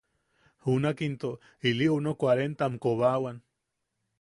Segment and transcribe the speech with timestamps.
[0.67, 1.31] Junak into
[1.73, 3.39] ili uno kuarentam kobaawan.